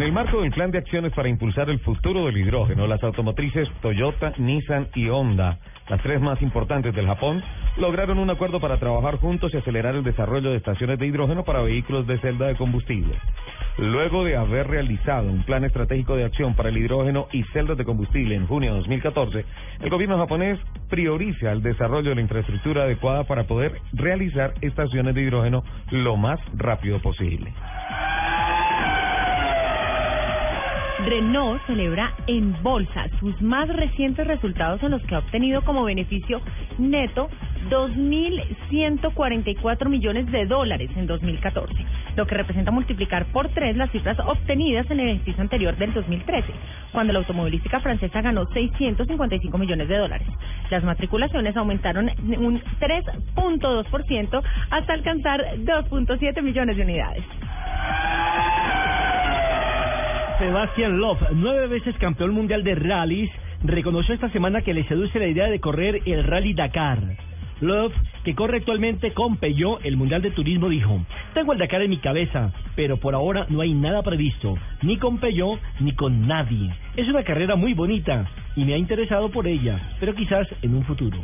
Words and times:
En 0.00 0.06
el 0.06 0.12
marco 0.12 0.40
del 0.40 0.50
plan 0.50 0.70
de 0.70 0.78
acciones 0.78 1.12
para 1.12 1.28
impulsar 1.28 1.68
el 1.68 1.78
futuro 1.80 2.24
del 2.24 2.38
hidrógeno, 2.38 2.86
las 2.86 3.02
automotrices 3.02 3.68
Toyota, 3.82 4.32
Nissan 4.38 4.88
y 4.94 5.10
Honda, 5.10 5.58
las 5.90 6.02
tres 6.02 6.22
más 6.22 6.40
importantes 6.40 6.94
del 6.94 7.04
Japón, 7.06 7.44
lograron 7.76 8.18
un 8.18 8.30
acuerdo 8.30 8.60
para 8.60 8.78
trabajar 8.78 9.16
juntos 9.16 9.52
y 9.52 9.58
acelerar 9.58 9.94
el 9.94 10.02
desarrollo 10.02 10.52
de 10.52 10.56
estaciones 10.56 10.98
de 10.98 11.06
hidrógeno 11.06 11.44
para 11.44 11.60
vehículos 11.60 12.06
de 12.06 12.18
celda 12.20 12.46
de 12.46 12.56
combustible. 12.56 13.14
Luego 13.76 14.24
de 14.24 14.38
haber 14.38 14.68
realizado 14.68 15.28
un 15.28 15.44
plan 15.44 15.64
estratégico 15.64 16.16
de 16.16 16.24
acción 16.24 16.54
para 16.54 16.70
el 16.70 16.78
hidrógeno 16.78 17.28
y 17.30 17.42
celdas 17.52 17.76
de 17.76 17.84
combustible 17.84 18.34
en 18.34 18.46
junio 18.46 18.70
de 18.70 18.78
2014, 18.78 19.44
el 19.82 19.90
gobierno 19.90 20.16
japonés 20.16 20.58
prioriza 20.88 21.52
el 21.52 21.62
desarrollo 21.62 22.08
de 22.08 22.14
la 22.14 22.22
infraestructura 22.22 22.84
adecuada 22.84 23.24
para 23.24 23.44
poder 23.44 23.74
realizar 23.92 24.54
estaciones 24.62 25.14
de 25.14 25.20
hidrógeno 25.20 25.62
lo 25.90 26.16
más 26.16 26.40
rápido 26.54 27.02
posible. 27.02 27.52
Renault 31.04 31.60
celebra 31.66 32.14
en 32.26 32.62
bolsa 32.62 33.08
sus 33.18 33.40
más 33.40 33.66
recientes 33.68 34.26
resultados 34.26 34.82
en 34.82 34.90
los 34.90 35.00
que 35.02 35.14
ha 35.14 35.20
obtenido 35.20 35.62
como 35.62 35.84
beneficio 35.84 36.42
neto 36.78 37.30
2.144 37.70 39.88
millones 39.88 40.30
de 40.30 40.44
dólares 40.46 40.90
en 40.96 41.06
2014, 41.06 41.74
lo 42.16 42.26
que 42.26 42.34
representa 42.34 42.70
multiplicar 42.70 43.26
por 43.32 43.48
tres 43.50 43.76
las 43.76 43.90
cifras 43.90 44.18
obtenidas 44.20 44.90
en 44.90 45.00
el 45.00 45.10
ejercicio 45.10 45.42
anterior 45.42 45.76
del 45.76 45.92
2013, 45.92 46.50
cuando 46.92 47.12
la 47.12 47.18
automovilística 47.20 47.80
francesa 47.80 48.22
ganó 48.22 48.46
655 48.46 49.58
millones 49.58 49.88
de 49.88 49.98
dólares. 49.98 50.26
Las 50.70 50.82
matriculaciones 50.84 51.56
aumentaron 51.56 52.10
un 52.38 52.62
3.2% 52.80 54.42
hasta 54.70 54.92
alcanzar 54.92 55.44
2.7 55.58 56.42
millones 56.42 56.76
de 56.76 56.82
unidades. 56.82 57.24
Sebastian 60.40 60.98
Love, 60.98 61.20
nueve 61.34 61.66
veces 61.66 61.94
campeón 61.98 62.32
mundial 62.32 62.64
de 62.64 62.74
rallies, 62.74 63.30
reconoció 63.62 64.14
esta 64.14 64.30
semana 64.30 64.62
que 64.62 64.72
le 64.72 64.88
seduce 64.88 65.18
la 65.18 65.26
idea 65.26 65.48
de 65.48 65.60
correr 65.60 66.00
el 66.06 66.24
Rally 66.24 66.54
Dakar. 66.54 66.98
Love, 67.60 67.92
que 68.24 68.34
corre 68.34 68.56
actualmente 68.56 69.12
con 69.12 69.36
Peugeot 69.36 69.84
el 69.84 69.98
Mundial 69.98 70.22
de 70.22 70.30
Turismo, 70.30 70.70
dijo, 70.70 70.98
tengo 71.34 71.52
el 71.52 71.58
Dakar 71.58 71.82
en 71.82 71.90
mi 71.90 71.98
cabeza, 71.98 72.54
pero 72.74 72.96
por 72.96 73.14
ahora 73.14 73.44
no 73.50 73.60
hay 73.60 73.74
nada 73.74 74.02
previsto, 74.02 74.54
ni 74.80 74.96
con 74.96 75.18
Peugeot 75.18 75.60
ni 75.80 75.92
con 75.92 76.26
nadie. 76.26 76.74
Es 76.96 77.06
una 77.06 77.22
carrera 77.22 77.54
muy 77.56 77.74
bonita 77.74 78.26
y 78.56 78.64
me 78.64 78.72
ha 78.72 78.78
interesado 78.78 79.28
por 79.28 79.46
ella, 79.46 79.78
pero 80.00 80.14
quizás 80.14 80.48
en 80.62 80.74
un 80.74 80.84
futuro. 80.84 81.18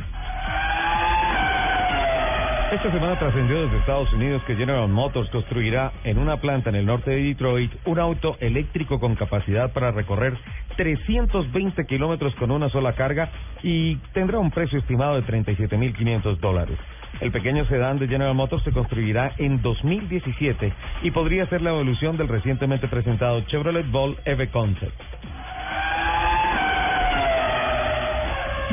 Esta 2.70 2.90
semana 2.90 3.16
trascendió 3.16 3.62
desde 3.62 3.78
Estados 3.78 4.12
Unidos 4.12 4.42
que 4.44 4.56
General 4.56 4.88
Motors 4.88 5.30
construirá 5.30 5.92
en 6.02 6.18
una 6.18 6.38
planta 6.38 6.70
en 6.70 6.74
el 6.74 6.84
norte 6.84 7.12
de 7.12 7.22
Detroit 7.22 7.72
un 7.84 8.00
auto 8.00 8.36
eléctrico 8.40 8.98
con 8.98 9.14
capacidad 9.14 9.72
para 9.72 9.92
recorrer 9.92 10.36
320 10.76 11.86
kilómetros 11.86 12.34
con 12.34 12.50
una 12.50 12.68
sola 12.68 12.94
carga 12.94 13.30
y 13.62 13.94
tendrá 14.12 14.40
un 14.40 14.50
precio 14.50 14.80
estimado 14.80 15.14
de 15.14 15.22
37.500 15.22 16.38
dólares. 16.38 16.76
El 17.20 17.30
pequeño 17.30 17.64
sedán 17.66 18.00
de 18.00 18.08
General 18.08 18.34
Motors 18.34 18.64
se 18.64 18.72
construirá 18.72 19.32
en 19.38 19.62
2017 19.62 20.72
y 21.02 21.10
podría 21.12 21.46
ser 21.46 21.62
la 21.62 21.70
evolución 21.70 22.16
del 22.16 22.26
recientemente 22.26 22.88
presentado 22.88 23.42
Chevrolet 23.42 23.88
Volt 23.92 24.18
EV 24.26 24.50
Concept. 24.50 25.00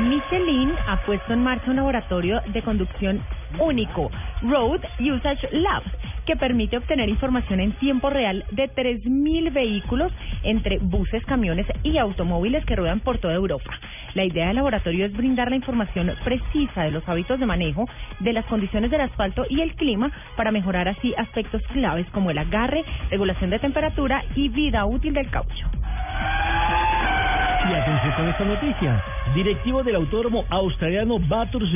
Michelin 0.04 0.74
ha 0.86 0.98
puesto 0.98 1.32
en 1.32 1.42
marcha 1.42 1.70
un 1.70 1.76
laboratorio 1.76 2.42
de 2.52 2.60
conducción 2.60 3.22
único, 3.58 4.10
Road 4.42 4.80
Usage 5.00 5.48
Lab, 5.52 5.82
que 6.26 6.36
permite 6.36 6.76
obtener 6.76 7.08
información 7.08 7.60
en 7.60 7.72
tiempo 7.78 8.10
real 8.10 8.44
de 8.50 8.68
3.000 8.70 9.52
vehículos 9.52 10.12
entre 10.42 10.78
buses, 10.78 11.24
camiones 11.24 11.66
y 11.82 11.96
automóviles 11.96 12.66
que 12.66 12.76
ruedan 12.76 13.00
por 13.00 13.16
toda 13.18 13.32
Europa. 13.32 13.70
La 14.12 14.24
idea 14.24 14.48
del 14.48 14.56
laboratorio 14.56 15.06
es 15.06 15.12
brindar 15.16 15.48
la 15.48 15.56
información 15.56 16.12
precisa 16.22 16.82
de 16.82 16.90
los 16.90 17.08
hábitos 17.08 17.40
de 17.40 17.46
manejo, 17.46 17.88
de 18.20 18.32
las 18.34 18.44
condiciones 18.44 18.90
del 18.90 19.00
asfalto 19.00 19.46
y 19.48 19.62
el 19.62 19.74
clima 19.74 20.12
para 20.36 20.52
mejorar 20.52 20.86
así 20.86 21.14
aspectos 21.16 21.62
claves 21.72 22.06
como 22.10 22.30
el 22.30 22.38
agarre, 22.38 22.84
regulación 23.10 23.48
de 23.50 23.58
temperatura 23.58 24.22
y 24.36 24.50
vida 24.50 24.84
útil 24.84 25.14
del 25.14 25.30
caucho. 25.30 25.73
Y 27.66 27.72
atención 27.72 28.12
con 28.12 28.28
esta 28.28 28.44
noticia. 28.44 29.02
Directivos 29.34 29.86
del 29.86 29.94
autódromo 29.94 30.44
australiano 30.50 31.18
Bathurst 31.18 31.74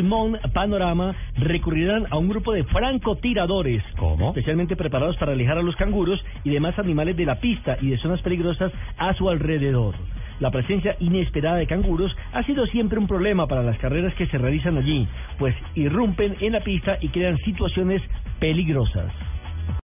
Panorama 0.53 1.15
recurrirán 1.37 2.07
a 2.11 2.19
un 2.19 2.29
grupo 2.29 2.53
de 2.53 2.65
francotiradores. 2.65 3.83
¿Cómo? 3.97 4.29
Especialmente 4.29 4.77
preparados 4.77 5.17
para 5.17 5.33
alejar 5.33 5.57
a 5.57 5.63
los 5.63 5.77
canguros 5.77 6.23
y 6.45 6.51
demás 6.51 6.79
animales 6.79 7.17
de 7.17 7.25
la 7.25 7.41
pista 7.41 7.79
y 7.81 7.89
de 7.89 7.99
zonas 7.99 8.21
peligrosas 8.21 8.71
a 8.99 9.15
su 9.15 9.31
alrededor. 9.31 9.95
La 10.41 10.51
presencia 10.51 10.95
inesperada 11.01 11.57
de 11.57 11.67
canguros 11.67 12.15
ha 12.35 12.43
sido 12.43 12.67
siempre 12.67 12.99
un 12.99 13.09
problema 13.09 13.47
para 13.47 13.63
las 13.63 13.79
carreras 13.79 14.15
que 14.15 14.27
se 14.27 14.37
realizan 14.37 14.77
allí, 14.77 15.09
pues 15.39 15.55
irrumpen 15.75 16.37
en 16.41 16.53
la 16.53 16.61
pista 16.61 16.99
y 17.01 17.09
crean 17.09 17.39
situaciones 17.39 18.03
peligrosas. 18.39 19.11